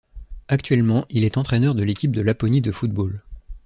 Actuellement 0.47 1.05
il 1.11 1.23
est 1.23 1.37
entraîneur 1.37 1.75
de 1.75 1.83
l'équipe 1.83 2.15
de 2.15 2.21
Laponie 2.23 2.61
de 2.61 2.71
football. 2.71 3.21